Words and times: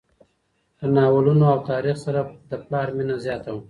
له 0.79 0.87
ناولونو 0.95 1.43
او 1.53 1.57
تاریخ 1.71 1.95
سره 2.05 2.19
د 2.49 2.53
پلار 2.65 2.87
مینه 2.97 3.15
زیاته 3.25 3.49
وه. 3.53 3.59